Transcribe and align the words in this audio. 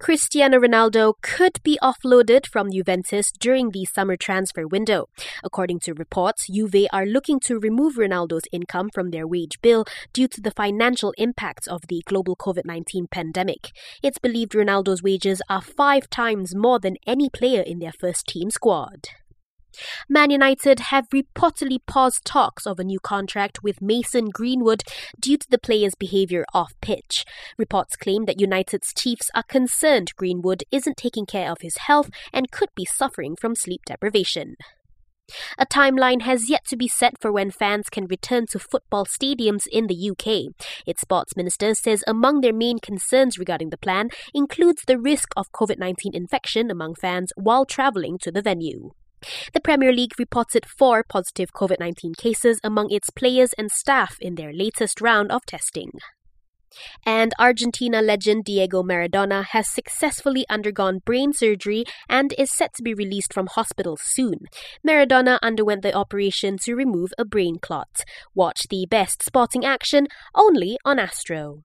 Cristiano 0.00 0.60
Ronaldo 0.60 1.14
could 1.22 1.60
be 1.64 1.76
offloaded 1.82 2.46
from 2.46 2.70
Juventus 2.70 3.32
during 3.32 3.70
the 3.70 3.84
summer 3.84 4.16
transfer 4.16 4.64
window. 4.64 5.08
According 5.42 5.80
to 5.80 5.92
reports, 5.92 6.46
Juve 6.46 6.86
are 6.92 7.04
looking 7.04 7.40
to 7.40 7.58
remove 7.58 7.96
Ronaldo's 7.96 8.46
income 8.52 8.90
from 8.94 9.10
their 9.10 9.26
wage 9.26 9.60
bill 9.60 9.84
due 10.12 10.28
to 10.28 10.40
the 10.40 10.52
financial 10.52 11.12
impacts 11.18 11.66
of 11.66 11.80
the 11.88 12.02
global 12.06 12.36
COVID 12.36 12.64
19 12.64 13.08
pandemic. 13.10 13.72
It's 14.00 14.18
believed 14.18 14.52
Ronaldo's 14.52 15.02
wages 15.02 15.42
are 15.48 15.60
five 15.60 16.08
times 16.08 16.54
more 16.54 16.78
than 16.78 16.96
any 17.04 17.28
player 17.28 17.62
in 17.62 17.80
their 17.80 17.92
first 17.92 18.28
team 18.28 18.50
squad. 18.50 19.08
Man 20.08 20.30
United 20.30 20.80
have 20.80 21.08
reportedly 21.10 21.78
paused 21.86 22.24
talks 22.24 22.66
of 22.66 22.78
a 22.78 22.84
new 22.84 22.98
contract 23.00 23.62
with 23.62 23.82
Mason 23.82 24.30
Greenwood 24.30 24.82
due 25.20 25.36
to 25.36 25.46
the 25.50 25.58
player's 25.58 25.94
behaviour 25.94 26.44
off 26.54 26.72
pitch. 26.80 27.24
Reports 27.56 27.96
claim 27.96 28.24
that 28.24 28.40
United's 28.40 28.92
chiefs 28.96 29.30
are 29.34 29.42
concerned 29.42 30.12
Greenwood 30.16 30.64
isn't 30.70 30.96
taking 30.96 31.26
care 31.26 31.50
of 31.50 31.58
his 31.60 31.76
health 31.78 32.10
and 32.32 32.50
could 32.50 32.70
be 32.74 32.84
suffering 32.84 33.36
from 33.36 33.54
sleep 33.54 33.82
deprivation. 33.86 34.56
A 35.58 35.66
timeline 35.66 36.22
has 36.22 36.48
yet 36.48 36.64
to 36.68 36.76
be 36.76 36.88
set 36.88 37.20
for 37.20 37.30
when 37.30 37.50
fans 37.50 37.90
can 37.90 38.06
return 38.06 38.46
to 38.46 38.58
football 38.58 39.04
stadiums 39.04 39.66
in 39.70 39.86
the 39.86 40.10
UK. 40.10 40.54
Its 40.86 41.02
sports 41.02 41.36
minister 41.36 41.74
says 41.74 42.02
among 42.06 42.40
their 42.40 42.54
main 42.54 42.78
concerns 42.78 43.38
regarding 43.38 43.68
the 43.68 43.76
plan 43.76 44.08
includes 44.34 44.82
the 44.86 44.98
risk 44.98 45.28
of 45.36 45.52
COVID 45.52 45.78
19 45.78 46.14
infection 46.14 46.70
among 46.70 46.94
fans 46.94 47.32
while 47.36 47.66
travelling 47.66 48.18
to 48.22 48.32
the 48.32 48.42
venue. 48.42 48.92
The 49.52 49.60
Premier 49.60 49.92
League 49.92 50.18
reported 50.18 50.66
four 50.66 51.04
positive 51.08 51.52
COVID 51.52 51.80
19 51.80 52.14
cases 52.14 52.60
among 52.62 52.90
its 52.90 53.10
players 53.10 53.50
and 53.58 53.70
staff 53.70 54.16
in 54.20 54.34
their 54.34 54.52
latest 54.52 55.00
round 55.00 55.32
of 55.32 55.44
testing. 55.46 55.90
And 57.04 57.32
Argentina 57.38 58.02
legend 58.02 58.44
Diego 58.44 58.82
Maradona 58.82 59.44
has 59.46 59.68
successfully 59.68 60.44
undergone 60.48 61.00
brain 61.04 61.32
surgery 61.32 61.84
and 62.08 62.34
is 62.38 62.54
set 62.54 62.74
to 62.74 62.82
be 62.82 62.94
released 62.94 63.32
from 63.32 63.46
hospital 63.46 63.98
soon. 64.00 64.46
Maradona 64.86 65.38
underwent 65.42 65.82
the 65.82 65.94
operation 65.94 66.56
to 66.64 66.74
remove 66.74 67.10
a 67.18 67.24
brain 67.24 67.56
clot. 67.60 68.04
Watch 68.34 68.68
the 68.68 68.86
best 68.88 69.22
sporting 69.22 69.64
action 69.64 70.06
only 70.34 70.78
on 70.84 70.98
Astro. 70.98 71.56